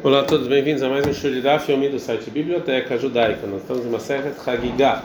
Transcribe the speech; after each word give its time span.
Olá 0.00 0.20
a 0.20 0.24
todos, 0.24 0.46
bem-vindos 0.46 0.80
a 0.84 0.88
mais 0.88 1.04
um 1.04 1.12
show 1.12 1.28
de 1.28 1.40
do 1.40 1.98
site 1.98 2.30
Biblioteca 2.30 2.96
Judaica. 2.96 3.48
Nós 3.48 3.62
estamos 3.62 3.84
em 3.84 3.88
uma 3.88 3.98
serra 3.98 4.32
Hagigah, 4.46 5.02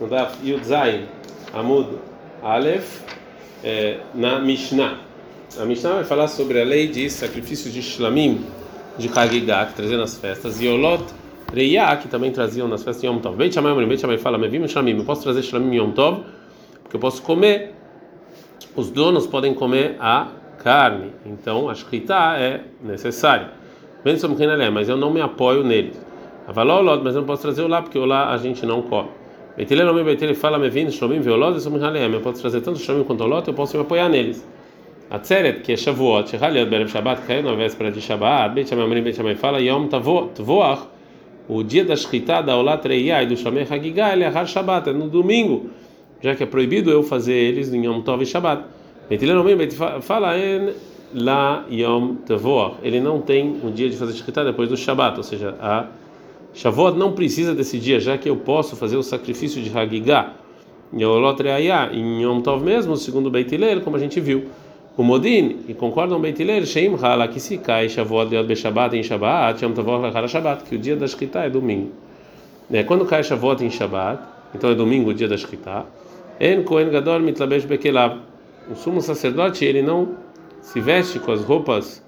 no 0.00 0.06
Daf 0.06 0.38
Yudzayin, 0.42 1.04
Amud 1.52 1.98
Aleph, 2.42 3.02
é, 3.62 3.98
na 4.14 4.40
Mishnah. 4.40 4.98
A 5.60 5.66
Mishnah 5.66 5.96
vai 5.96 6.04
falar 6.04 6.26
sobre 6.26 6.58
a 6.58 6.64
lei 6.64 6.88
de 6.88 7.10
sacrifícios 7.10 7.74
de 7.74 7.82
Shlamim, 7.82 8.46
de 8.96 9.10
Hagigah, 9.14 9.66
que 9.66 9.74
traziam 9.74 10.00
nas 10.00 10.16
festas, 10.16 10.58
e 10.62 10.66
Olot 10.68 11.04
Reia, 11.52 11.94
que 11.98 12.08
também 12.08 12.32
traziam 12.32 12.66
nas 12.66 12.82
festas 12.82 13.02
de 13.02 13.08
Yom 13.08 13.18
Tov. 13.18 13.36
Beit 13.36 13.54
Shammai, 13.54 13.74
Beit 13.84 14.00
Shammai 14.00 14.16
fala, 14.16 14.38
Mevim 14.38 14.66
Shlamim, 14.66 14.96
eu 14.96 15.04
posso 15.04 15.22
trazer 15.22 15.42
Shlamim 15.42 15.76
Yom 15.76 15.90
Tov, 15.90 16.24
porque 16.82 16.96
eu 16.96 17.00
posso 17.00 17.20
comer, 17.20 17.74
os 18.74 18.90
donos 18.90 19.26
podem 19.26 19.52
comer 19.52 19.96
a 20.00 20.28
carne, 20.64 21.12
então 21.26 21.68
a 21.68 21.74
Shkita 21.74 22.38
é 22.38 22.62
necessária. 22.82 23.59
Mas 24.04 24.88
eu 24.88 24.96
não 24.96 25.10
me 25.10 25.20
apoio 25.20 25.62
neles. 25.62 26.00
Avalolot, 26.48 27.02
mas 27.04 27.14
eu 27.14 27.20
não 27.20 27.26
posso 27.26 27.42
trazer 27.42 27.62
o 27.62 27.68
lá, 27.68 27.82
porque 27.82 27.98
o 27.98 28.04
lá 28.04 28.32
a 28.32 28.36
gente 28.38 28.64
não 28.64 28.82
come. 28.82 29.08
Beitele 29.56 29.84
me 29.92 30.02
beitele 30.02 30.34
fala 30.34 30.58
me 30.58 30.70
vindo, 30.70 30.90
shlomim 30.90 31.20
veolot, 31.20 31.56
e 31.56 31.60
somim 31.60 31.80
Eu 32.12 32.20
posso 32.20 32.40
trazer 32.40 32.60
tanto 32.60 32.78
shlomim 32.78 33.04
quanto 33.04 33.24
olot, 33.24 33.46
eu 33.46 33.54
posso 33.54 33.76
me 33.76 33.82
apoiar 33.82 34.08
neles. 34.08 34.46
A 35.10 35.18
tzeret, 35.18 35.60
que 35.62 35.72
é 35.72 35.76
shavuot, 35.76 36.30
shehaliot 36.30 36.70
berev 36.70 36.88
shabbat, 36.88 37.22
caiu 37.26 37.42
na 37.42 37.54
véspera 37.54 37.90
de 37.90 38.00
shabbat, 38.00 38.54
beit 38.54 38.68
shamay 38.68 38.84
amrim, 38.84 39.02
beit 39.02 39.16
shamay 39.16 39.34
fala, 39.34 39.60
yom 39.60 39.88
tavoach, 39.88 40.86
o 41.48 41.64
dia 41.64 41.84
da 41.84 41.96
shkita, 41.96 42.42
da 42.42 42.56
olat 42.56 42.86
reiyah 42.86 43.24
e 43.24 43.26
do 43.26 43.36
shamay 43.36 43.66
hagigah, 43.68 44.12
ele 44.12 44.22
é 44.22 44.28
har 44.28 44.46
shabbat, 44.46 44.88
é 44.88 44.92
no 44.92 45.08
domingo, 45.08 45.70
já 46.22 46.36
que 46.36 46.44
é 46.44 46.46
proibido 46.46 46.92
eu 46.92 47.02
fazer 47.02 47.34
eles 47.34 47.74
em 47.74 47.84
yom 47.86 48.02
tov 48.02 48.22
e 48.22 48.26
shabbat. 48.26 48.62
Beitele 49.08 49.34
não 49.34 49.42
me 49.42 49.56
fala, 50.00 50.38
en 50.38 50.72
La 51.14 51.64
Yom 51.70 52.16
Tavoach. 52.26 52.76
Ele 52.82 53.00
não 53.00 53.20
tem 53.20 53.60
um 53.64 53.70
dia 53.70 53.88
de 53.88 53.96
fazer 53.96 54.12
shkita 54.12 54.44
depois 54.44 54.68
do 54.68 54.76
Shabat, 54.76 55.16
ou 55.16 55.22
seja, 55.22 55.56
a 55.60 55.86
Shavuot 56.54 56.96
não 56.96 57.12
precisa 57.12 57.54
desse 57.54 57.78
dia, 57.78 58.00
já 58.00 58.18
que 58.18 58.28
eu 58.28 58.36
posso 58.36 58.76
fazer 58.76 58.96
o 58.96 59.02
sacrifício 59.02 59.62
de 59.62 59.76
Hagigah 59.76 60.34
em 60.92 62.22
Yom 62.22 62.40
Tov 62.40 62.64
mesmo, 62.64 62.96
segundo 62.96 63.30
Beit 63.30 63.54
Hillel, 63.54 63.80
como 63.82 63.96
a 63.96 63.98
gente 63.98 64.20
viu. 64.20 64.46
O 64.96 65.02
Modin, 65.02 65.60
e 65.68 65.74
concordam 65.74 66.20
Beit 66.20 66.40
Hillel, 66.42 66.66
Sheim 66.66 66.96
Hala, 67.00 67.28
cai 67.62 67.88
Shavuot 67.88 68.34
Yod 68.34 68.48
Beshabat 68.48 68.96
em 68.96 69.02
Shabat, 69.02 69.64
Yom 69.64 69.72
Tavoch 69.72 70.02
Lachara 70.02 70.26
Shabat, 70.26 70.64
que 70.64 70.74
o 70.74 70.78
dia 70.78 70.96
da 70.96 71.06
Shkita 71.06 71.40
é 71.40 71.50
domingo. 71.50 71.92
É, 72.72 72.82
quando 72.82 73.04
cai 73.04 73.22
Shavuot 73.22 73.64
em 73.64 73.70
Shabat, 73.70 74.20
então 74.54 74.70
é 74.70 74.74
domingo 74.74 75.10
o 75.10 75.14
dia 75.14 75.28
da 75.28 75.36
Shkita, 75.36 75.86
En 76.40 76.62
Kohen 76.64 76.90
Gadol 76.90 77.20
Mitlabesh 77.20 77.66
Bekelav. 77.66 78.16
O 78.70 78.74
sumo 78.74 79.00
sacerdote, 79.00 79.64
ele 79.64 79.82
não 79.82 80.16
se 80.60 80.80
veste 80.80 81.18
com 81.18 81.32
as 81.32 81.42
roupas 81.42 82.02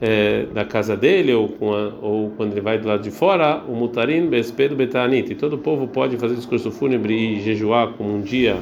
é, 0.00 0.44
da 0.46 0.64
casa 0.64 0.96
dele 0.96 1.34
ou, 1.34 1.54
a, 1.74 1.92
ou 2.00 2.30
quando 2.30 2.52
ele 2.52 2.60
vai 2.60 2.78
do 2.78 2.88
lado 2.88 3.02
de 3.02 3.10
fora, 3.10 3.62
o 3.68 3.74
mutarin 3.74 4.28
bespedo 4.28 4.74
betanit. 4.74 5.30
E 5.30 5.34
todo 5.34 5.54
o 5.54 5.58
povo 5.58 5.86
pode 5.88 6.16
fazer 6.16 6.34
discurso 6.34 6.70
fúnebre 6.70 7.14
e 7.14 7.40
jejuar 7.40 7.92
como 7.92 8.14
um 8.14 8.22
dia 8.22 8.56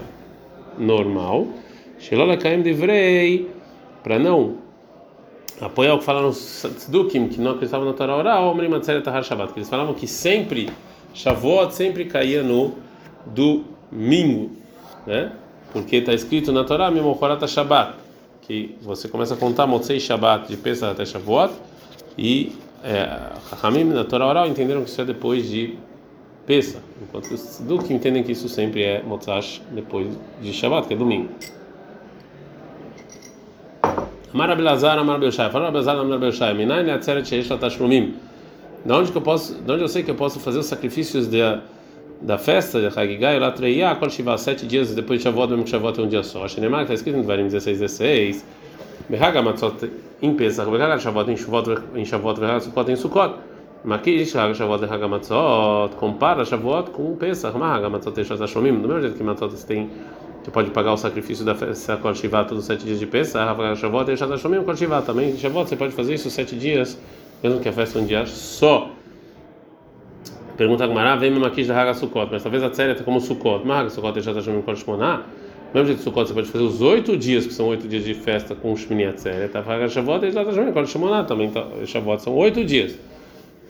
normal. 0.79 1.47
Shelola 1.99 2.37
kaim 2.37 2.63
devrei 2.63 3.49
para 4.03 4.19
não 4.19 4.57
apoiar 5.61 5.95
o 5.95 5.99
que 5.99 6.05
falaram 6.05 6.29
os 6.29 6.63
tzdukim 6.63 7.29
que 7.29 7.41
não 7.41 7.53
acreditavam 7.53 7.87
na 7.87 7.93
Torá 7.93 8.17
oral, 8.17 8.55
que 8.55 9.59
eles 9.59 9.69
falavam 9.69 9.95
que 9.95 10.07
sempre 10.07 10.71
Shavuot 11.15 11.75
sempre 11.75 12.05
caía 12.05 12.43
no 12.43 12.75
domingo, 13.27 14.53
né? 15.05 15.33
Porque 15.73 15.97
está 15.97 16.15
escrito 16.15 16.53
na 16.53 16.63
Torá, 16.63 16.91
Mimochorat 16.91 17.45
Shabbat 17.47 17.98
que 18.49 18.75
você 18.81 19.07
começa 19.07 19.35
a 19.35 19.37
contar 19.37 19.67
Motzei 19.67 20.01
Shabbat 20.01 20.49
de 20.49 20.57
Pesach 20.57 20.93
até 20.93 21.05
Shavuot 21.05 21.53
e 22.17 22.57
Hamim 23.63 23.85
na 23.85 24.05
Torá 24.05 24.27
oral 24.27 24.47
entenderam 24.49 24.83
que 24.83 24.89
isso 24.89 25.01
é 25.01 25.05
depois 25.05 25.51
de 25.51 25.77
Pesach, 26.47 26.83
enquanto 27.03 27.31
os 27.31 27.61
que 27.87 27.93
entendem 27.93 28.25
que 28.25 28.33
isso 28.33 28.49
sempre 28.49 28.83
é 28.83 29.03
Motzash 29.03 29.61
depois 29.71 30.09
de 30.41 30.51
Shabbat, 30.51 30.89
que 30.89 30.95
é 30.95 30.97
domingo. 30.97 31.29
Amar 34.33 34.51
Abelazar, 34.51 34.99
Amar 34.99 35.19
Belshai, 35.21 35.51
fala 35.51 35.69
Abelazar, 35.69 35.99
Amar 35.99 36.19
Belshai, 36.19 36.55
Minai 36.55 36.83
Neatzeret 36.83 37.29
Sheish 37.29 37.51
Latashmumim. 37.51 38.15
Da 38.83 38.97
onde 38.97 39.15
eu 39.15 39.21
posso, 39.21 39.57
de 39.57 39.71
onde 39.71 39.83
eu 39.83 39.89
sei 39.89 40.03
que 40.03 40.11
eu 40.11 40.15
posso 40.15 40.41
fazer 40.41 40.59
os 40.59 40.67
sacrifícios 40.67 41.29
de 41.29 41.39
da 42.21 42.37
festa 42.37 42.81
de 42.81 42.87
Hagigah 42.87 43.35
e 43.35 43.39
Latreia, 43.39 43.95
quando 43.95 44.11
tiver 44.11 44.37
sete 44.39 44.67
dias 44.67 44.95
depois 44.95 45.21
de 45.21 45.25
Shavuot, 45.25 45.51
mesmo 45.51 45.65
que 45.65 45.71
Shavuot 45.71 46.01
é 46.01 46.03
um 46.03 46.09
dia 46.09 46.23
só. 46.23 46.47
Shenemar 46.49 46.83
está 46.83 46.95
escrito 46.95 47.17
em 47.17 47.21
Devarim 47.21 47.45
16, 47.45 47.79
16. 47.79 48.45
Behaga 49.09 49.41
Matzot 49.41 49.91
em 50.21 50.35
Pesach, 50.35 50.71
Behaga 50.71 50.99
Shavuot 50.99 51.31
em 51.31 51.37
Shavuot, 51.37 51.83
em 51.95 52.05
Shavuot, 52.05 52.41
Behaga 52.41 52.61
Sukkot 52.61 52.91
em 52.91 52.97
Sukkot. 52.97 53.35
Makish 53.85 54.35
Haga 54.35 54.55
Shavuot 54.55 54.85
e 54.85 54.93
Haga 54.93 55.07
Matzot, 55.07 55.95
compara 55.97 56.45
Shavuot 56.45 56.91
com 56.91 57.15
Pesach, 57.17 57.57
Mahaga 57.57 57.89
Matzot 57.89 58.21
e 58.21 58.25
Shashomim, 58.25 58.81
do 58.81 58.89
mesmo 58.89 59.03
jeito 59.03 59.17
que 59.17 59.23
Matzot 59.23 59.55
tem 59.67 59.89
você 60.43 60.51
pode 60.51 60.71
pagar 60.71 60.95
o 60.95 60.97
sacrifício 60.97 61.45
da 61.45 61.55
festa 61.55 61.97
Kol 61.99 62.15
Shiva 62.15 62.43
todos 62.45 62.61
os 62.61 62.67
sete 62.67 62.85
dias 62.85 62.99
de 62.99 63.07
Pesach, 63.07 63.39
Haga 63.39 63.77
Shavuot 63.77 64.11
e 64.11 64.17
Shashomim, 64.17 64.65
Kol 64.65 64.75
Shiva 64.75 65.03
também. 65.03 65.37
Shavuot 65.37 65.69
você 65.69 65.77
pode 65.77 65.93
fazer 65.93 66.15
isso 66.15 66.31
sete 66.31 66.57
dias, 66.57 66.99
mesmo 67.43 67.61
que 67.61 67.69
a 67.69 67.73
festa 67.73 67.99
é 67.99 68.03
um 68.03 68.07
dia 68.07 68.27
só. 68.27 68.91
Pergunta 70.59 70.83
a 70.83 70.87
Gmará, 70.89 71.15
vem 71.15 71.31
me 71.31 71.39
maquiz 71.39 71.69
da 71.69 71.81
Haga 71.81 71.95
Sukkot, 71.95 72.29
mas 72.33 72.43
talvez 72.43 72.65
a 72.65 72.75
série 72.75 72.91
é 72.91 72.95
como 72.97 73.21
Sukkot. 73.21 73.65
Mas 73.65 73.79
Haga 73.79 73.91
Sukkot 73.91 74.21
já 74.21 74.33
está 74.33 74.43
chamando 74.43 74.67
de 74.67 74.81
Shmoná. 74.81 75.23
Mesmo 75.73 75.87
jeito 75.87 75.99
que 75.99 76.05
Sukkot 76.05 76.27
você 76.27 76.35
pode 76.35 76.49
fazer 76.49 76.65
os 76.65 76.83
oito 76.83 77.17
dias, 77.17 77.47
que 77.47 77.53
são 77.53 77.69
oito 77.69 77.87
dias 77.87 78.05
de 78.05 78.13
festa 78.13 78.57
com 78.57 78.73
o 78.73 78.77
Shmini 78.77 79.05
Atzeret. 79.05 79.53
Tá? 79.53 79.61
Haga 79.61 79.89
Shavuot 79.89 80.33
já 80.33 80.43
está 80.43 80.53
chamando 80.53 80.83
de 80.83 80.91
Shmoná 80.91 81.23
também. 81.23 81.49
Tá, 81.49 81.65
Shavuot 81.87 82.21
são 82.21 82.35
oito 82.35 82.65
dias. 82.65 82.99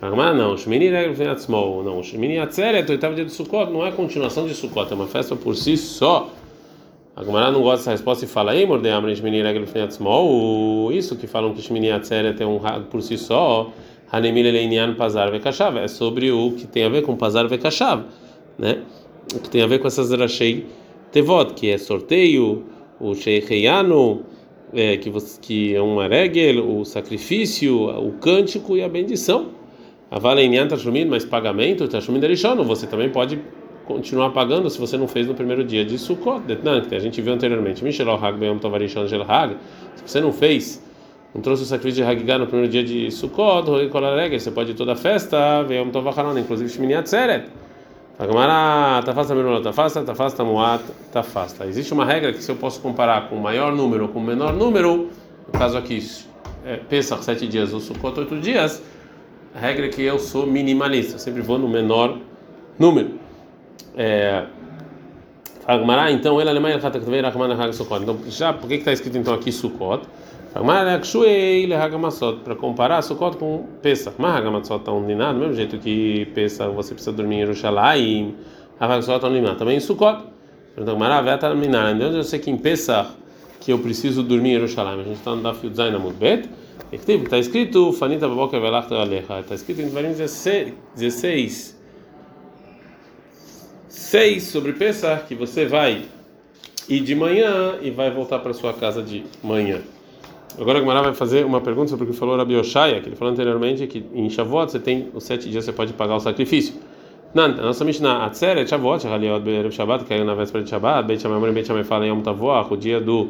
Agmará 0.00 0.32
não, 0.32 0.56
Shmini 0.56 0.88
Vinatzmol. 1.12 1.84
Não, 1.84 2.02
Shmini 2.02 2.38
Atzeret, 2.38 2.90
oitavo 2.90 3.14
dia 3.14 3.26
de 3.26 3.32
Sukkot, 3.32 3.70
não 3.70 3.86
é 3.86 3.92
continuação 3.92 4.46
de 4.46 4.54
Sukkot, 4.54 4.90
é 4.90 4.94
uma 4.94 5.08
festa 5.08 5.36
por 5.36 5.54
si 5.54 5.76
só. 5.76 6.30
A 7.14 7.22
Gemara 7.22 7.50
não 7.50 7.60
gosta 7.60 7.78
dessa 7.78 7.90
resposta 7.90 8.24
e 8.24 8.28
fala, 8.28 8.52
aí, 8.52 8.64
Mordei 8.64 8.92
Amrin 8.92 9.14
Shmini 9.14 9.42
Vinatzmol. 9.42 10.90
Isso 10.92 11.16
que 11.16 11.26
falam 11.26 11.52
que 11.52 11.60
Shmini 11.60 11.90
Atzeret 11.90 12.42
é 12.42 12.46
um 12.46 12.58
por 12.88 13.02
si 13.02 13.18
só. 13.18 13.72
Hanemil 14.10 14.46
Eleinian 14.46 14.94
Pazar 14.94 15.30
Vekashav, 15.30 15.78
é 15.78 15.88
sobre 15.88 16.30
o 16.30 16.52
que 16.52 16.66
tem 16.66 16.84
a 16.84 16.88
ver 16.88 17.02
com 17.02 17.16
Pazar 17.16 17.48
Vekashav, 17.48 18.04
né? 18.58 18.82
O 19.34 19.38
que 19.38 19.50
tem 19.50 19.62
a 19.62 19.66
ver 19.66 19.78
com 19.78 19.86
essas 19.86 20.10
Rashei 20.10 20.66
Tevot, 21.12 21.54
que 21.54 21.70
é 21.70 21.78
sorteio, 21.78 22.64
o 22.98 23.14
Sheikhiano, 23.14 24.22
é, 24.72 24.96
que, 24.96 25.10
que 25.40 25.74
é 25.74 25.80
uma 25.80 26.06
regel, 26.08 26.78
o 26.78 26.84
sacrifício, 26.84 27.88
o 27.88 28.12
cântico 28.12 28.76
e 28.76 28.82
a 28.82 28.88
bendição. 28.88 29.50
A 30.10 30.18
Valenian 30.18 30.66
Tashumin, 30.66 31.04
mas 31.04 31.24
pagamento, 31.24 31.86
Tashumin 31.86 32.20
Derishon, 32.20 32.56
você 32.64 32.86
também 32.86 33.10
pode 33.10 33.38
continuar 33.84 34.30
pagando 34.30 34.68
se 34.70 34.78
você 34.78 34.96
não 34.96 35.06
fez 35.06 35.26
no 35.26 35.34
primeiro 35.34 35.64
dia 35.64 35.84
de 35.84 35.98
Sukkot, 35.98 36.42
que 36.88 36.94
a 36.94 36.98
gente 36.98 37.20
viu 37.20 37.32
anteriormente. 37.32 37.84
Mishelo 37.84 38.12
Hag 38.12 38.38
Beyom 38.38 38.58
Tovarishon 38.58 39.06
Gel 39.06 39.22
Hag, 39.22 39.56
se 39.96 40.02
você 40.06 40.20
não 40.20 40.32
fez 40.32 40.82
não 41.34 41.42
trouxe 41.42 41.62
o 41.62 41.66
sacrifício 41.66 42.04
de 42.04 42.10
Hagigah 42.10 42.38
no 42.38 42.46
primeiro 42.46 42.70
dia 42.70 42.82
de 42.82 43.10
Sukkot, 43.10 43.66
você 43.66 44.50
pode 44.50 44.70
ir 44.70 44.74
toda 44.74 44.92
a 44.92 44.96
festa, 44.96 45.62
ver 45.62 45.82
um 45.82 45.90
Tovacharon, 45.90 46.36
inclusive 46.38 46.70
Shmini 46.70 46.94
Atzeret. 46.94 47.46
Agmará, 48.18 49.00
tafasta 49.04 49.34
menor, 49.34 49.62
tafasta, 49.62 50.02
tafasta 50.02 50.42
muat, 50.42 50.82
tafasta. 51.12 51.66
Existe 51.66 51.92
uma 51.92 52.04
regra 52.04 52.32
que 52.32 52.42
se 52.42 52.50
eu 52.50 52.56
posso 52.56 52.80
comparar 52.80 53.28
com 53.28 53.36
maior 53.36 53.72
número 53.72 54.04
ou 54.04 54.08
com 54.08 54.20
menor 54.20 54.52
número, 54.52 55.10
no 55.46 55.58
caso 55.58 55.78
aqui, 55.78 56.04
é, 56.64 56.78
Pesach 56.78 57.22
sete 57.24 57.46
dias 57.46 57.72
ou 57.72 57.78
Sukkot 57.78 58.18
oito 58.18 58.36
dias, 58.40 58.82
a 59.54 59.60
regra 59.60 59.86
é 59.86 59.88
que 59.88 60.02
eu 60.02 60.18
sou 60.18 60.46
minimalista, 60.46 61.14
eu 61.14 61.18
sempre 61.20 61.42
vou 61.42 61.58
no 61.58 61.68
menor 61.68 62.18
número. 62.76 63.10
É, 63.96 64.46
Agmará, 65.64 66.10
então, 66.10 66.40
ele 66.40 66.48
alemã, 66.48 66.70
então, 66.70 68.18
já, 68.28 68.52
por 68.54 68.68
que 68.68 68.74
está 68.74 68.92
escrito 68.92 69.18
então 69.18 69.34
aqui 69.34 69.52
Sukkot? 69.52 70.06
Para 72.44 72.54
comparar 72.56 73.02
Sukkot 73.02 73.36
com 73.36 73.66
Pesach. 73.82 74.16
Mas 74.18 74.36
Hagamatzot 74.36 74.80
está 74.80 74.92
unlinado, 74.92 75.34
do 75.34 75.40
mesmo 75.40 75.54
jeito 75.54 75.78
que 75.78 76.26
Pesach 76.34 76.74
você 76.74 76.94
precisa 76.94 77.12
dormir 77.14 77.36
em 77.36 77.40
Jerusalém, 77.40 78.34
Hagamatzot 78.80 79.16
está 79.16 79.28
unlinado 79.28 79.58
também 79.58 79.76
em 79.76 79.80
Sukkot. 79.80 80.24
Maravilha 80.96 81.54
minar. 81.54 81.94
Onde 81.94 82.16
eu 82.16 82.24
sei 82.24 82.38
que 82.38 82.50
em 82.50 82.56
Pesach 82.56 83.10
que 83.60 83.72
eu 83.72 83.78
preciso 83.80 84.22
dormir 84.22 84.50
em 84.50 84.54
Jerusalém. 84.54 85.00
A 85.00 85.04
gente 85.04 85.18
está 85.18 85.34
no 85.34 85.42
Daf 85.42 85.68
Zain 85.74 85.94
Amudbet. 85.94 86.48
Está 86.92 87.36
escrito 87.36 87.92
Fanita 87.92 88.28
Baboka 88.28 88.58
Velachta 88.58 88.94
Alecha. 88.94 89.40
Está 89.40 89.54
escrito 89.54 89.82
em 89.82 89.86
Devarim 89.86 90.12
16. 90.12 91.76
6 93.88 94.42
sobre 94.44 94.72
Pesach 94.72 95.26
que 95.26 95.34
você 95.34 95.66
vai 95.66 96.04
ir 96.88 97.00
de 97.00 97.14
manhã 97.14 97.78
e 97.82 97.90
vai 97.90 98.10
voltar 98.10 98.38
para 98.38 98.54
sua 98.54 98.72
casa 98.72 99.02
de 99.02 99.24
manhã. 99.42 99.80
Agora 100.60 100.78
a 100.78 100.80
Gemara 100.80 101.02
vai 101.02 101.14
fazer 101.14 101.44
uma 101.44 101.60
pergunta 101.60 101.88
sobre 101.88 102.04
o 102.04 102.08
que 102.08 102.16
falou 102.16 102.36
Rabi 102.36 102.56
Oshaya, 102.56 103.00
que 103.00 103.08
ele 103.08 103.14
falou 103.14 103.32
anteriormente 103.32 103.86
que 103.86 104.04
em 104.12 104.28
Shavuot 104.28 104.72
você 104.72 104.80
tem 104.80 105.08
os 105.14 105.22
sete 105.22 105.48
dias 105.48 105.64
você 105.64 105.72
pode 105.72 105.92
pagar 105.92 106.16
o 106.16 106.20
sacrifício. 106.20 106.74
Não, 107.32 107.44
a 107.44 107.48
nossa 107.48 107.84
Mishnah, 107.84 108.24
Atzeret, 108.24 108.68
Shavuot, 108.68 109.06
Haliot, 109.06 109.40
Be'erev 109.40 109.70
Shabbat, 109.70 110.04
caiu 110.04 110.24
na 110.24 110.34
véspera 110.34 110.64
de 110.64 110.70
Shabbat, 110.70 111.06
Beit 111.06 111.22
Shammai, 111.22 111.52
Beit 111.52 111.66
Shammai 111.66 111.84
fala 111.84 112.06
em 112.06 112.08
Yom 112.08 112.22
Tavoach, 112.22 112.72
o 112.72 112.76
dia 112.76 113.00
do 113.00 113.28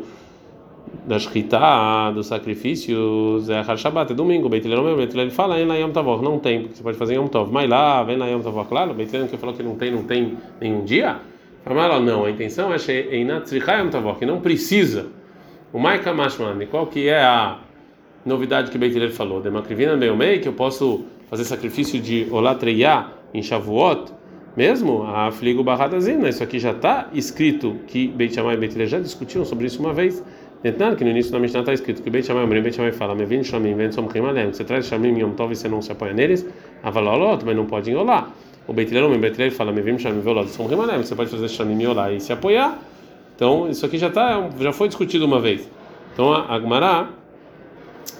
da 1.07 1.19
shkita, 1.19 2.13
dos 2.15 2.29
sacrifícios, 2.29 3.51
é 3.51 3.63
Shabat, 3.77 4.13
é 4.13 4.15
domingo, 4.15 4.49
Beit 4.49 4.67
Hillel, 4.67 4.97
Beit 4.97 5.13
Hillel 5.13 5.31
fala, 5.31 5.61
em 5.61 5.67
lá 5.67 5.75
Yom 5.75 5.91
Tavor, 5.91 6.23
não 6.23 6.39
tem, 6.39 6.63
porque 6.63 6.77
você 6.77 6.83
pode 6.83 6.97
fazer 6.97 7.17
Yom 7.17 7.27
Tov, 7.27 7.53
mas 7.53 7.69
lá, 7.69 8.03
vem 8.05 8.17
lá 8.17 8.27
Yom 8.27 8.41
Tavor, 8.41 8.65
claro, 8.67 8.95
Beit 8.95 9.15
Hillel 9.15 9.29
que 9.29 9.37
falou 9.37 9.55
que 9.55 9.63
não 9.63 9.75
tem, 9.75 9.91
não 9.91 10.05
tem 10.05 10.39
nenhum 10.59 10.85
dia, 10.85 11.17
fala, 11.63 12.01
não, 12.01 12.25
a 12.25 12.31
intenção 12.31 12.73
é 12.73 12.77
Einat 13.15 13.45
Tzricha 13.45 13.73
Yom 13.83 13.91
Tavor, 13.91 14.17
que 14.17 14.25
não 14.25 14.41
precisa, 14.41 15.18
o 15.73 15.79
Maika 15.79 16.13
Mashman, 16.15 16.67
qual 16.67 16.87
que 16.87 17.09
é 17.09 17.21
a 17.21 17.59
novidade 18.25 18.71
que 18.71 18.79
Beit 18.79 18.97
Hillel 18.97 19.11
falou, 19.11 19.41
de 19.41 19.51
Makrivina 19.51 19.97
Beomei, 19.97 20.39
que 20.39 20.49
eu 20.49 20.53
posso 20.53 21.05
fazer 21.29 21.45
sacrifício 21.45 22.01
de 22.01 22.27
Olatreia 22.31 23.07
em 23.35 23.43
Shavuot, 23.43 24.13
mesmo? 24.57 25.05
A 25.05 25.31
Fligo 25.31 25.63
Barradazina, 25.63 26.29
isso 26.29 26.43
aqui 26.43 26.59
já 26.59 26.73
está 26.73 27.09
escrito 27.13 27.77
que 27.87 28.09
Beit 28.09 28.35
Shammai 28.35 28.55
e 28.55 28.57
Beit 28.59 28.87
já 28.87 28.99
discutiram 28.99 29.45
sobre 29.45 29.67
isso 29.67 29.81
uma 29.81 29.93
vez, 29.93 30.23
Tentando 30.61 30.97
que 30.97 31.05
no 31.05 31.11
início 31.11 31.31
da 31.31 31.39
Mishnah 31.39 31.61
está 31.61 31.73
escrito 31.73 32.03
que 32.03 32.11
Beit 32.11 32.27
Shammai, 32.27 32.43
o 32.45 32.49
Beit 32.49 32.75
Shammai 32.75 32.91
fala, 32.91 33.15
me 33.15 33.25
vem 33.25 33.45
Shamim, 33.45 33.75
vem 33.77 33.93
Somchim 33.93 34.27
Alem, 34.27 34.53
você 34.53 34.65
traz 34.65 34.87
Shamim 34.87 35.17
Yom 35.17 35.31
Tov 35.33 35.53
e 35.53 35.57
você 35.57 35.69
não 35.69 35.81
se 35.81 35.93
apoia 35.93 36.13
neles, 36.13 36.45
Avalolot, 36.83 37.45
mas 37.45 37.55
não 37.55 37.65
pode 37.65 37.91
enrolar. 37.93 38.33
O 38.67 38.73
Beit 38.73 38.93
Hillel, 38.93 39.13
o 39.13 39.19
Beit 39.19 39.37
Hillel 39.37 39.53
fala, 39.53 39.71
me 39.71 39.81
vem 39.83 39.97
Shamim, 39.99 40.21
Velot, 40.21 40.49
Somchim 40.49 40.75
Alem, 40.75 40.99
você 40.99 41.15
pode 41.15 41.31
fazer 41.31 41.49
Shamim 41.49 41.81
Yolá 41.81 42.11
e 42.11 42.21
se 42.21 42.33
apoiar. 42.33 42.77
Então, 43.39 43.71
isso 43.71 43.87
aqui 43.87 43.97
já 43.99 44.11
tá, 44.11 44.51
já 44.59 44.73
foi 44.73 44.89
discutido 44.89 45.25
uma 45.25 45.39
vez. 45.39 45.71
Então, 46.13 46.33
a 46.33 46.53
Agmará 46.53 47.09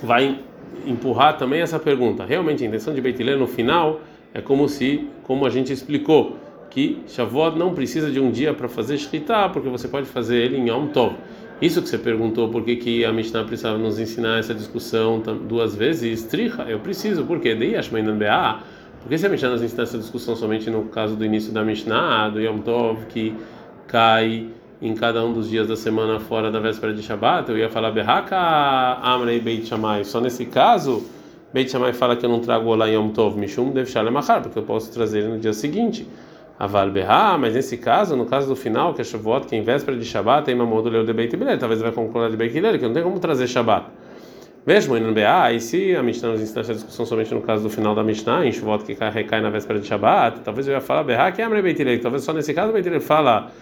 vai 0.01 0.39
empurrar 0.87 1.37
também 1.37 1.61
essa 1.61 1.77
pergunta. 1.77 2.25
Realmente, 2.25 2.63
a 2.63 2.69
intenção 2.69 2.95
de 2.95 3.01
Beit 3.01 3.21
Hillel 3.21 3.37
no 3.37 3.49
final 3.49 4.01
é 4.33 4.41
como 4.41 4.69
se, 4.69 5.09
como 5.25 5.45
a 5.45 5.51
gente 5.51 5.73
explicou, 5.73 6.37
que 6.71 7.01
Shavuot 7.09 7.59
não 7.59 7.75
precisa 7.75 8.13
de 8.13 8.21
um 8.21 8.31
dia 8.31 8.55
para 8.55 8.69
fazer 8.69 8.97
Shkita, 8.97 9.49
porque 9.49 9.69
você 9.69 9.89
pode 9.89 10.07
fazer 10.07 10.37
ele 10.37 10.57
em 10.57 10.69
Yom 10.69 10.87
Tov. 10.87 11.17
Isso 11.61 11.83
que 11.83 11.89
você 11.89 11.99
perguntou, 11.99 12.49
por 12.49 12.63
que, 12.63 12.77
que 12.77 13.05
a 13.05 13.13
Mishnah 13.13 13.43
precisava 13.43 13.77
nos 13.77 13.99
ensinar 13.99 14.39
essa 14.39 14.55
discussão 14.55 15.19
duas 15.19 15.75
vezes? 15.75 16.23
Tricha, 16.23 16.63
eu 16.69 16.79
preciso, 16.79 17.25
por 17.25 17.41
quê? 17.41 17.57
Dei 17.57 17.75
Ashmainanbeah. 17.75 18.61
Por 19.03 19.09
que 19.09 19.19
se 19.19 19.27
a 19.27 19.29
Mishnah 19.29 19.51
nos 19.51 19.63
ensina 19.65 19.83
essa 19.83 19.99
discussão 19.99 20.37
somente 20.37 20.71
no 20.71 20.85
caso 20.85 21.17
do 21.17 21.25
início 21.25 21.53
da 21.53 21.65
Mishnah, 21.65 22.29
do 22.29 22.41
Yom 22.41 22.59
Tov, 22.59 23.07
que 23.07 23.35
cai 23.89 24.47
em 24.81 24.95
cada 24.95 25.25
um 25.25 25.33
dos 25.33 25.51
dias 25.51 25.67
da 25.67 25.77
semana 25.77 26.21
fora 26.21 26.51
da 26.51 26.61
véspera 26.61 26.95
de 26.95 27.03
Shabbat? 27.03 27.51
Eu 27.51 27.59
ia 27.59 27.69
falar 27.69 27.91
Berraka 27.91 28.37
Amrei 29.03 29.41
Beit 29.41 29.67
Shammai. 29.67 30.05
Só 30.05 30.21
nesse 30.21 30.47
caso, 30.47 31.05
Beit 31.53 31.71
Shammai 31.71 31.93
fala 31.93 32.15
que 32.15 32.25
eu 32.25 32.31
não 32.31 32.41
trago 32.41 32.75
lá 32.75 32.87
Yom 32.87 33.09
Tov 33.11 33.39
Mishum 33.39 33.71
Dev 33.71 33.87
Shalem 33.89 34.15
porque 34.43 34.59
eu 34.59 34.63
posso 34.63 34.93
trazer 34.93 35.21
ele 35.21 35.29
no 35.29 35.39
dia 35.39 35.53
seguinte. 35.53 36.07
Aval 36.59 36.91
Berra, 36.91 37.39
mas 37.39 37.55
nesse 37.55 37.77
caso, 37.77 38.17
no 38.17 38.27
caso 38.27 38.49
do 38.49 38.57
final, 38.57 38.93
que 38.93 39.01
é 39.01 39.05
Shavuot, 39.05 39.47
que 39.47 39.55
em 39.55 39.63
véspera 39.63 39.97
de 39.97 40.05
Shabbat, 40.05 40.45
tem 40.45 40.57
Mamodo 40.57 40.89
Leu 40.89 41.05
de 41.05 41.13
Beit 41.13 41.37
Bilel, 41.37 41.57
talvez 41.57 41.81
vai 41.81 41.93
concordar 41.93 42.31
de 42.31 42.37
Beit 42.37 42.53
Bilel, 42.53 42.77
que 42.81 42.85
não 42.85 42.93
tem 42.93 43.01
como 43.01 43.21
trazer 43.21 43.47
Shabbat. 43.47 43.87
Mesmo 44.67 44.97
em 44.97 45.13
BA, 45.13 45.53
e 45.53 45.61
se 45.61 45.95
a 45.95 46.03
Mishnah 46.03 46.31
nos 46.31 46.41
ensina 46.41 46.63
essa 46.63 46.75
discussão 46.75 47.07
somente 47.07 47.33
no 47.33 47.41
caso 47.43 47.63
do 47.63 47.71
final 47.71 47.95
da 47.95 48.03
Mishnah, 48.03 48.45
em 48.45 48.51
Shavuot 48.51 48.85
que 48.85 48.93
recai 48.93 49.41
na 49.41 49.51
véspera 49.51 49.79
de 49.79 49.87
Shabbat, 49.87 50.41
talvez 50.41 50.67
eu 50.67 50.75
ia 50.75 50.81
falar 50.81 51.05
Berra, 51.05 51.31
que 51.31 51.41
é 51.41 51.45
Amre 51.45 51.63
Beit 51.63 51.79
Bilel, 51.79 52.01
talvez 52.01 52.25
só 52.25 52.33
nesse 52.33 52.53
caso 52.53 52.73
Beit 52.73 52.83
Bilel 52.83 53.01
fala 53.01 53.53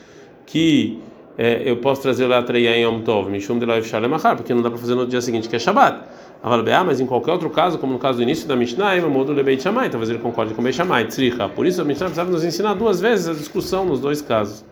que 0.47 0.99
é, 1.37 1.63
eu 1.69 1.77
posso 1.77 2.01
trazer 2.01 2.27
lá 2.27 2.43
Treia 2.43 2.77
em 2.77 2.85
Yom 2.85 3.01
Tov, 3.01 3.31
Mishum 3.31 3.59
de 3.59 3.67
Loiv 3.67 3.87
Shalem 3.87 4.13
Achar, 4.15 4.37
porque 4.37 4.55
não 4.55 4.63
dá 4.63 4.71
para 4.71 4.79
fazer 4.79 4.95
no 4.95 5.07
dia 5.07 5.21
seguinte, 5.21 5.49
que 5.49 5.57
é 5.57 5.59
Shabbat. 5.59 6.01
Ah, 6.43 6.85
mas 6.85 7.01
em 7.01 7.07
qualquer 7.07 7.33
outro 7.33 7.51
caso, 7.51 7.77
como 7.77 7.93
no 7.93 7.99
caso 7.99 8.19
do 8.19 8.23
início 8.23 8.47
da 8.47 8.55
Mishnah, 8.55 9.01
Mamodo 9.01 9.33
Lebeit 9.33 9.63
Shammai, 9.63 9.91
talvez 9.91 10.09
ele 10.09 10.21
concorde 10.21 10.55
com 10.55 10.63
Beit 10.63 10.77
Shammai, 10.77 11.07
Tzricha. 11.07 11.49
Por 11.49 11.67
isso 11.67 11.83
a 11.83 11.85
Mishnah 11.85 12.07
precisava 12.07 12.31
nos 12.31 12.45
ensinar 12.45 12.75
duas 12.75 13.01
vezes 13.01 13.29
a 13.29 13.33
discussão 13.33 13.85
nos 13.85 14.01
dois 14.01 14.23
casos. 14.23 14.65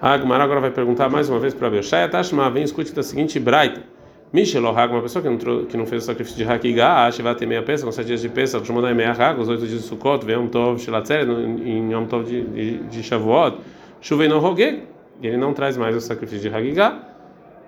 A 0.00 0.14
agora 0.14 0.60
vai 0.60 0.70
perguntar 0.70 1.08
mais 1.08 1.30
uma 1.30 1.38
vez 1.38 1.54
para 1.54 1.70
Bershaya 1.70 2.08
Tashma, 2.08 2.50
vem 2.50 2.64
escute 2.64 2.92
da 2.92 3.02
seguinte 3.02 3.38
Braita. 3.40 3.82
Michel 4.32 4.66
Hag, 4.66 4.92
uma 4.92 5.02
pessoa 5.02 5.22
que 5.22 5.28
não, 5.28 5.64
que 5.66 5.76
não 5.76 5.86
fez 5.86 6.04
o 6.04 6.06
sacrifício 6.06 6.44
de 6.44 6.50
Hakigah, 6.50 7.10
vai 7.22 7.34
ter 7.34 7.46
meia 7.46 7.62
peça, 7.62 7.84
com 7.84 7.92
sete 7.92 8.06
dias 8.06 8.22
de 8.22 8.28
peça, 8.28 8.62
Shumanai 8.64 8.94
meia 8.94 9.12
Hag, 9.12 9.40
os 9.40 9.48
oito 9.48 9.66
dias 9.66 9.82
de 9.82 9.86
Sukkot, 9.86 10.26
Yom 10.26 10.48
Tov, 10.48 10.80
Shilatzeret, 10.80 11.30
em 11.30 11.92
Yom 11.92 12.06
Tov 12.06 12.24
de, 12.24 12.42
de, 12.42 12.78
de 12.78 13.02
Shavuot, 13.02 13.58
Chuvei 14.02 14.26
no 14.26 14.40
Rogeg, 14.40 14.82
ele 15.22 15.36
não 15.36 15.54
traz 15.54 15.76
mais 15.76 15.94
o 15.94 16.00
sacrifício 16.00 16.50
de 16.50 16.54
Hakigah. 16.54 16.98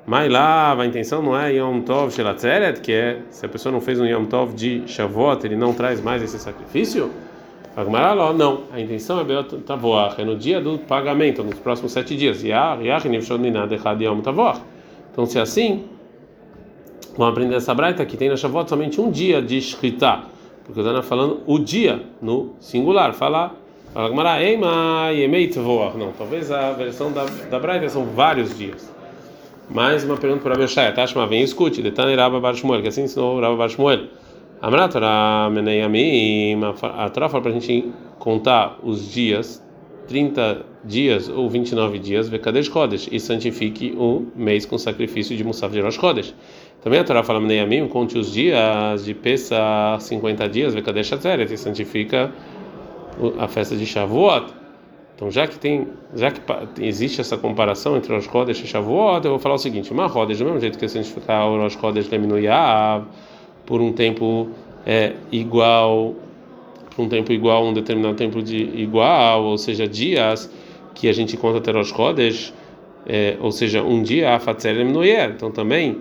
Mas 0.05 0.31
lá 0.31 0.79
a 0.79 0.85
intenção 0.85 1.23
não 1.23 1.39
é 1.39 1.55
Yom 1.55 1.81
Tov 1.83 2.13
Shelatzeret, 2.13 2.81
que 2.81 2.93
é 2.93 3.21
se 3.31 3.47
a 3.47 3.49
pessoa 3.49 3.73
não 3.73 3.81
fez 3.81 4.01
um 4.01 4.05
Yom 4.05 4.25
Tov 4.25 4.53
de 4.53 4.83
Shavuot, 4.87 5.47
ele 5.47 5.55
não 5.55 5.73
traz 5.73 6.01
mais 6.01 6.23
esse 6.25 6.37
sacrifício? 6.41 7.09
Agmará, 7.77 8.15
não. 8.33 8.65
A 8.73 8.81
intenção 8.81 9.21
é 9.21 9.25
Beot 9.25 9.59
Tavoach, 9.59 10.21
é 10.21 10.25
no 10.25 10.37
dia 10.37 10.61
do 10.61 10.77
pagamento, 10.77 11.45
nos 11.45 11.59
próximos 11.61 11.93
sete 11.93 12.17
dias. 12.17 12.43
Então, 15.13 15.27
se 15.27 15.39
é 15.39 15.41
assim, 15.41 15.85
vamos 17.17 17.33
aprender 17.33 17.55
essa 17.55 17.73
braita 17.73 18.05
que 18.05 18.17
tem 18.17 18.29
na 18.29 18.37
Shavuot 18.37 18.69
somente 18.69 19.01
um 19.01 19.09
dia 19.09 19.41
de 19.41 19.61
Shkita, 19.61 20.25
porque 20.65 20.81
o 20.81 20.83
Dana 20.83 21.01
falando 21.01 21.43
o 21.47 21.61
dia 21.61 22.03
no 22.21 22.57
singular. 22.59 23.15
Fala 23.15 23.55
Agmará, 23.95 24.43
Eima 24.43 25.13
Yemei 25.13 25.47
Tavoach. 25.47 25.97
Não, 25.97 26.11
talvez 26.11 26.51
a 26.51 26.73
versão 26.73 27.13
da, 27.13 27.27
da 27.49 27.61
braita 27.61 27.89
são 27.89 28.05
vários 28.05 28.59
dias. 28.59 28.93
Mais 29.71 30.03
uma 30.03 30.17
pergunta 30.17 30.43
para 30.43 30.55
Abishai. 30.55 30.93
Tashma, 30.93 31.29
vem 31.29 31.43
escute. 31.43 31.81
Detane 31.81 32.17
Rabba 32.17 32.41
Bar 32.41 32.55
Shmuel, 32.55 32.83
que 32.83 32.89
assim 32.89 33.05
ensinou 33.05 33.41
Rabba 33.41 33.55
Bar 33.55 33.69
Shmuel. 33.69 34.09
Amratora 34.61 35.49
Meneyamim, 35.49 36.61
a 36.83 37.09
Torá 37.09 37.29
fala 37.29 37.43
para 37.43 37.53
a 37.53 37.55
gente 37.55 37.93
contar 38.19 38.79
os 38.83 39.13
dias, 39.13 39.63
30 40.09 40.65
dias 40.83 41.29
ou 41.29 41.49
29 41.49 41.99
dias, 42.01 42.29
Vekadesh 42.29 42.69
Kodesh, 42.69 43.09
e 43.13 43.21
santifique 43.21 43.95
o 43.97 44.27
mês 44.35 44.67
com 44.67 44.77
sacrifício 44.77 45.37
de 45.37 45.45
Musaf 45.45 45.73
de 45.73 45.81
Rosh 45.81 45.99
Kodesh. 45.99 46.35
Também 46.83 46.99
a 46.99 47.05
Torá 47.05 47.23
fala 47.23 47.41
Meneyamim, 47.41 47.87
conte 47.87 48.19
os 48.19 48.33
dias 48.33 49.05
de 49.05 49.15
Pesa 49.15 49.99
50 50.01 50.49
dias, 50.49 50.75
Vekadesh 50.75 51.13
Atzeret, 51.13 51.53
e 51.53 51.57
santifica 51.57 52.33
a 53.39 53.49
festa 53.49 53.77
de 53.77 53.87
Shavuot. 53.87 54.53
Então, 55.15 55.31
já 55.31 55.47
que 55.47 55.59
tem, 55.59 55.87
já 56.15 56.31
que 56.31 56.41
existe 56.81 57.21
essa 57.21 57.37
comparação 57.37 57.97
entre 57.97 58.13
os 58.15 58.27
Kodesh 58.27 58.65
e 58.65 58.67
Shavuot, 58.67 59.25
eu 59.25 59.31
vou 59.33 59.39
falar 59.39 59.55
o 59.55 59.59
seguinte: 59.59 59.93
uma 59.93 60.11
Kodesh, 60.11 60.39
do 60.39 60.45
mesmo 60.45 60.61
jeito 60.61 60.79
que 60.79 60.89
santificar 60.89 61.49
o 61.49 61.57
Rosh 61.57 61.79
Leminuyav 62.11 63.05
por 63.65 63.81
um 63.81 63.93
tempo 63.93 64.49
é, 64.85 65.15
igual, 65.31 66.15
por 66.95 67.05
um 67.05 67.09
tempo 67.09 67.33
igual, 67.33 67.65
um 67.65 67.73
determinado 67.73 68.17
tempo 68.17 68.43
de 68.43 68.57
igual, 68.57 69.45
ou 69.45 69.57
seja, 69.57 69.87
dias 69.87 70.51
que 70.95 71.09
a 71.09 71.13
gente 71.13 71.37
conta 71.37 71.61
ter 71.61 71.75
Rosh 71.75 71.93
Kodesh, 71.93 72.53
é, 73.07 73.37
ou 73.41 73.53
seja, 73.53 73.83
um 73.83 74.03
dia 74.03 74.35
a 74.35 74.41
Fatzer 74.41 74.77
Leminuyav. 74.77 75.33
Então, 75.33 75.51
também 75.51 75.99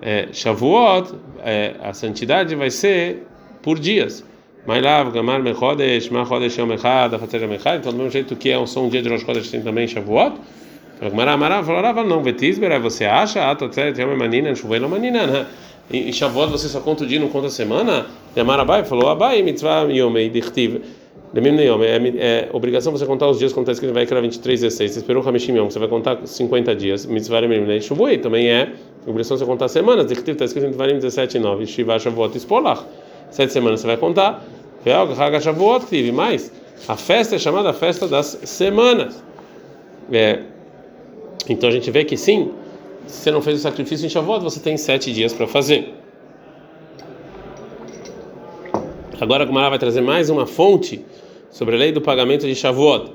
é, 0.00 0.28
Shavuot, 0.32 1.14
é, 1.44 1.76
a 1.80 1.92
santidade 1.92 2.56
vai 2.56 2.70
ser 2.70 3.24
por 3.62 3.78
dias. 3.78 4.24
Mailav, 4.66 5.10
Gamar, 5.10 5.42
Mechodesh, 5.42 6.08
Machodesh, 6.08 6.56
Yom 6.56 6.72
Echad, 6.72 7.14
Afatzer 7.14 7.42
Yom 7.42 7.52
Echad. 7.54 7.80
Então, 7.80 7.90
do 7.90 7.98
mesmo 7.98 8.12
jeito 8.12 8.36
que 8.36 8.48
é 8.48 8.56
um 8.56 8.66
som 8.66 8.88
dia 8.88 9.02
de 9.02 9.08
Rosh 9.08 9.22
Chodesh, 9.22 9.50
tem 9.50 9.60
também 9.60 9.88
Shavuot. 9.88 10.36
Gamar, 11.00 11.26
Amarav, 11.26 11.66
falava 11.66 12.04
não, 12.04 12.22
Vetisber, 12.22 12.80
você 12.80 13.04
acha, 13.04 13.50
Atotzeret, 13.50 14.00
Yom 14.00 14.16
Manina, 14.16 14.54
Shuvelo 14.54 14.88
Manina, 14.88 15.26
né? 15.26 15.46
Em 15.92 16.12
Shavuot 16.12 16.52
você 16.52 16.68
só 16.68 16.80
conta 16.80 17.02
o 17.02 17.06
dia, 17.06 17.18
não 17.18 17.28
conta 17.28 17.48
a 17.48 17.50
semana? 17.50 18.06
Gamar 18.36 18.60
Abai 18.60 18.84
falou, 18.84 19.08
Abai, 19.08 19.42
Mitzvah, 19.42 19.82
Yomei, 19.90 20.30
Dichtiv. 20.30 20.80
É, 21.34 22.18
é 22.18 22.48
obrigação 22.52 22.92
você 22.92 23.06
contar 23.06 23.26
os 23.26 23.38
dias 23.38 23.54
como 23.54 23.62
está 23.62 23.72
escrito 23.72 23.92
vai 23.94 24.02
Vaikra 24.02 24.20
23, 24.20 24.60
16. 24.60 24.90
Você 24.92 24.98
esperou 24.98 25.26
Hamishim 25.26 25.56
Yom, 25.56 25.70
você 25.70 25.78
vai 25.78 25.88
contar 25.88 26.18
50 26.24 26.76
dias. 26.76 27.06
Mitzvah 27.06 27.42
Emim 27.42 27.80
Shuvuei 27.80 28.18
também 28.18 28.48
é 28.48 28.70
obrigação 29.06 29.36
você 29.36 29.46
contar 29.46 29.68
semanas. 29.68 30.10
Está 30.10 30.44
escrito 30.44 30.70
Devarim 30.70 30.96
17 30.96 31.38
e 31.38 31.40
9. 31.40 31.66
Shiva 31.66 31.98
Shavuot 31.98 32.36
Espolach 32.36 32.84
sete 33.32 33.52
semanas 33.52 33.80
você 33.80 33.86
vai 33.86 33.96
contar. 33.96 34.44
Mais, 36.12 36.52
a 36.88 36.96
festa 36.96 37.36
é 37.36 37.38
chamada 37.38 37.72
festa 37.72 38.08
das 38.08 38.38
semanas. 38.44 39.22
É, 40.10 40.40
então 41.48 41.68
a 41.68 41.72
gente 41.72 41.90
vê 41.90 42.04
que 42.04 42.16
sim, 42.16 42.50
se 43.06 43.22
você 43.22 43.30
não 43.30 43.40
fez 43.40 43.58
o 43.58 43.62
sacrifício 43.62 44.06
em 44.06 44.08
Shavuot, 44.08 44.42
você 44.42 44.60
tem 44.60 44.76
sete 44.76 45.12
dias 45.12 45.32
para 45.32 45.46
fazer. 45.46 45.94
Agora 49.20 49.44
a 49.44 49.46
Gumara 49.46 49.70
vai 49.70 49.78
trazer 49.78 50.00
mais 50.00 50.30
uma 50.30 50.46
fonte 50.46 51.04
sobre 51.50 51.76
a 51.76 51.78
lei 51.78 51.92
do 51.92 52.00
pagamento 52.00 52.46
de 52.46 52.54
Shavuot. 52.54 53.12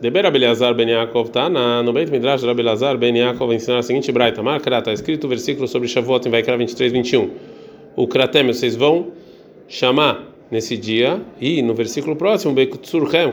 Deber 0.00 0.24
Abelazar 0.24 0.74
ben 0.74 0.88
Yaakov 0.88 1.28
tá 1.28 1.48
na, 1.48 1.82
no 1.82 1.92
Beit 1.92 2.10
Midrash 2.10 2.40
de 2.40 2.48
Abelazar 2.48 2.96
ben 2.96 3.14
Yaakov 3.14 3.52
ensinar 3.52 3.78
a 3.78 3.82
seguinte 3.82 4.10
braita. 4.10 4.42
Marca, 4.42 4.76
está 4.76 4.92
escrito 4.92 5.24
o 5.24 5.28
versículo 5.28 5.68
sobre 5.68 5.86
Shavuot 5.86 6.26
em 6.26 6.30
Vaikra 6.30 6.56
23, 6.56 6.90
21. 6.90 7.30
O 7.94 8.08
Kratem, 8.08 8.46
vocês 8.46 8.74
vão 8.74 9.08
chamar 9.68 10.29
nesse 10.50 10.76
dia 10.76 11.20
e 11.40 11.62
no 11.62 11.74
versículo 11.74 12.16
próximo, 12.16 12.54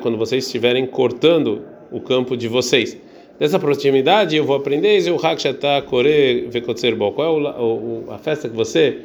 quando 0.01 0.17
vocês 0.17 0.45
estiverem 0.45 0.85
cortando 0.85 1.63
o 1.91 1.99
campo 1.99 2.37
de 2.37 2.47
vocês. 2.47 2.97
Dessa 3.39 3.59
proximidade 3.59 4.35
eu 4.35 4.43
vou 4.43 4.55
aprender 4.55 5.11
o 5.11 5.15
Hakshata 5.15 5.81
Kore 5.83 6.47
Vekotserbo. 6.49 7.11
Qual 7.11 7.27
é 7.27 7.61
o, 7.61 8.11
a 8.11 8.17
festa 8.17 8.49
que 8.49 8.55
você 8.55 9.01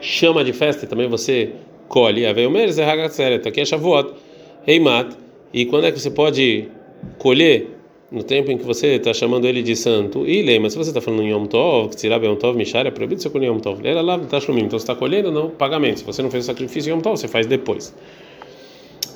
chama 0.00 0.42
de 0.42 0.52
festa 0.52 0.84
e 0.84 0.88
também 0.88 1.08
você 1.08 1.52
colhe? 1.88 2.26
Aveomer 2.26 2.72
Zehagatseret, 2.72 3.46
aqui 3.46 3.60
é 3.60 3.64
Shavuot, 3.64 4.14
Heimat. 4.66 5.14
E 5.52 5.66
quando 5.66 5.86
é 5.86 5.92
que 5.92 6.00
você 6.00 6.10
pode 6.10 6.68
colher 7.18 7.75
no 8.16 8.22
tempo 8.22 8.50
em 8.50 8.56
que 8.56 8.64
você 8.64 8.94
está 8.94 9.12
chamando 9.12 9.46
ele 9.46 9.62
de 9.62 9.76
santo, 9.76 10.26
e 10.26 10.58
mas 10.58 10.72
se 10.72 10.78
você 10.78 10.90
está 10.90 11.02
falando 11.02 11.22
em 11.22 11.30
Yom 11.30 11.44
Tov, 11.44 11.90
que 11.90 11.96
tirá 11.96 12.16
Yom 12.16 12.36
Tov, 12.36 12.56
Mishar, 12.56 12.86
é 12.86 12.90
proibido 12.90 13.20
você 13.20 13.28
colher 13.28 13.48
Yom 13.48 13.58
Tov. 13.58 13.86
Ele 13.86 14.00
lá 14.00 14.16
está 14.16 14.38
então 14.38 14.70
você 14.70 14.76
está 14.76 14.94
colhendo 14.94 15.30
no 15.30 15.50
pagamento. 15.50 15.98
Se 15.98 16.04
você 16.04 16.22
não 16.22 16.30
fez 16.30 16.44
o 16.44 16.46
sacrifício 16.46 16.90
Yom 16.90 17.00
Tov, 17.00 17.18
você 17.18 17.28
faz 17.28 17.46
depois. 17.46 17.94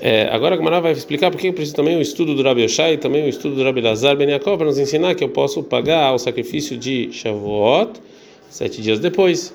É, 0.01 0.29
agora 0.31 0.55
a 0.55 0.59
Gamara 0.59 0.81
vai 0.81 0.93
explicar 0.93 1.31
porque 1.31 1.51
preciso 1.53 1.77
também 1.77 1.97
o 1.97 2.01
estudo 2.01 2.35
do 2.35 2.43
Rabi 2.43 2.63
Yoshai 2.63 2.95
e 2.95 2.97
também 2.99 3.25
o 3.25 3.29
estudo 3.29 3.55
do 3.55 3.65
Rabi 3.65 3.81
Lazar 3.81 4.17
Ben 4.17 4.29
Yaakov 4.29 4.57
para 4.59 4.67
nos 4.67 4.79
ensinar 4.79 5.15
que 5.15 5.25
eu 5.25 5.29
posso 5.29 5.63
pagar 5.63 6.15
o 6.15 6.19
sacrifício 6.19 6.77
de 6.77 7.11
Shavuot 7.13 8.01
sete 8.51 8.83
dias 8.83 8.99
depois. 8.99 9.55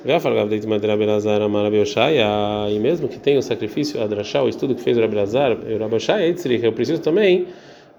E 2.71 2.79
mesmo 2.79 3.07
que 3.09 3.19
tenha 3.19 3.39
o 3.39 3.43
sacrifício, 3.43 4.01
Adrashá, 4.01 4.41
o 4.41 4.49
estudo 4.49 4.73
que 4.73 4.81
fez 4.81 4.97
o 4.97 5.01
Rabi 5.01 5.15
Lazar 5.15 5.51
o 5.51 5.77
Rabi 5.77 5.95
Yoshai, 5.95 6.35
eu 6.63 6.71
preciso 6.71 7.01
também 7.01 7.45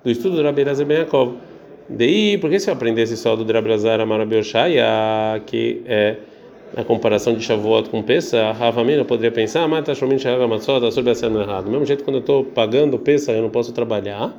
do 0.07 0.13
estudo 0.13 0.37
do 0.37 0.43
Rabi 0.45 0.63
Lazar 0.63 0.87
Ben 0.87 0.99
Yaakov. 0.99 1.35
Daí, 1.89 2.39
por 2.39 2.49
que 2.49 2.61
se 2.61 2.71
eu 2.71 2.75
aprendesse 2.75 3.17
só 3.17 3.35
do 3.35 3.53
Rabi 3.53 3.71
Lazar 3.71 3.99
Rabi 4.07 4.37
Yoshai, 4.37 4.77
que 5.45 5.83
é 5.85 6.15
na 6.77 6.85
comparação 6.85 7.35
de 7.35 7.43
Shavuot 7.43 7.91
com 7.91 8.05
Pesa, 8.05 8.53
Ravamina 8.53 9.05
poderia 9.05 9.33
pensar, 9.33 9.69
ah, 9.69 9.79
está 9.81 9.97
chamando 9.97 10.21
Shagamatzot, 10.21 10.77
está 10.77 10.91
sobre 10.93 11.11
a 11.11 11.15
errado. 11.43 11.65
Do 11.65 11.73
mesmo 11.73 11.85
jeito, 11.85 12.05
quando 12.05 12.17
eu 12.17 12.21
estou 12.21 12.45
pagando 12.45 12.97
Pesa, 13.01 13.33
eu 13.33 13.43
não 13.43 13.51
posso 13.51 13.73
trabalhar. 13.73 14.33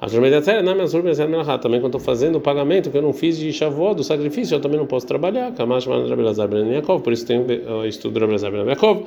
A 0.00 0.08
também 0.08 1.80
quando 1.80 1.96
estou 1.96 2.00
fazendo 2.00 2.36
o 2.38 2.40
pagamento 2.40 2.90
que 2.90 2.98
eu 2.98 3.02
não 3.02 3.12
fiz 3.12 3.38
de 3.38 3.52
Shavuot, 3.52 3.94
do 3.94 4.02
sacrifício, 4.02 4.56
eu 4.56 4.60
também 4.60 4.76
não 4.76 4.86
posso 4.86 5.06
trabalhar. 5.06 5.52
Por 5.52 7.12
isso 7.12 7.24
tem 7.24 7.38
o 7.38 7.84
estudo 7.84 8.14
do 8.14 8.20
Rabelazar 8.20 8.50
Ben 8.50 8.66
Yaakov. 8.66 9.04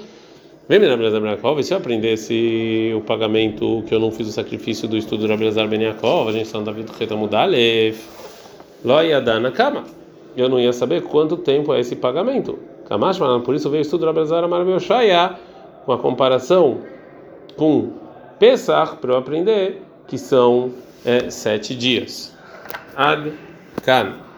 Vem 0.69 0.88
Rabelazar 0.88 1.19
Ben 1.19 1.31
Yaakov, 1.31 1.59
e 1.59 1.63
se 1.63 1.73
eu 1.73 1.79
aprendesse 1.79 2.93
o 2.95 3.01
pagamento 3.01 3.83
que 3.88 3.95
eu 3.95 3.99
não 3.99 4.11
fiz 4.11 4.27
o 4.27 4.31
sacrifício 4.31 4.88
do 4.88 4.95
estudo 4.95 5.25
do 5.25 5.27
Rabelazar 5.27 5.67
Ben 5.67 5.83
a 5.83 6.31
gente 6.31 6.45
está 6.45 6.59
no 6.59 6.65
David 6.65 6.91
Retamudalef, 6.99 7.97
Lo 8.85 9.01
Yadana 9.01 9.49
Kama 9.49 9.83
eu 10.38 10.47
não 10.47 10.59
ia 10.59 10.71
saber 10.71 11.01
quanto 11.01 11.38
tempo 11.38 11.73
é 11.73 11.79
esse 11.79 11.95
pagamento. 11.95 12.59
Por 13.43 13.55
isso 13.55 13.67
veio 13.71 13.81
o 13.81 13.81
estudo 13.81 14.05
Rabelazar 14.05 14.43
Amarabioshaya, 14.43 15.39
com 15.88 15.91
a 15.91 15.97
comparação 15.97 16.81
com 17.57 17.91
Pesach, 18.38 18.97
para 18.97 19.13
eu 19.13 19.17
aprender 19.17 19.81
que 20.07 20.19
são 20.19 20.71
é, 21.03 21.31
sete 21.31 21.73
dias. 21.73 22.31
Ad 22.95 23.33
Kan. 23.81 24.28